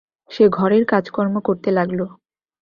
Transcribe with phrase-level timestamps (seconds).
[0.31, 1.99] সে ঘরের কাজকর্ম করতে লাগল।